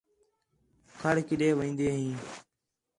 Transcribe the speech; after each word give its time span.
کھڑ 0.99 1.15
کِݙے 1.27 1.49
وین٘دی 1.57 1.87
ہیں 1.93 2.11